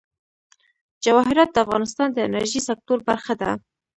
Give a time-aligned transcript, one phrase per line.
[1.03, 3.49] جواهرات د افغانستان د انرژۍ سکتور برخه ده.